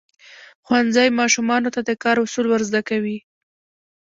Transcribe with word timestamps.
ښوونځی 0.65 1.07
ماشومانو 1.19 1.69
ته 1.75 1.81
د 1.89 1.91
کار 2.03 2.17
اصول 2.25 2.45
ورزده 2.49 2.81
کوي. 2.89 3.17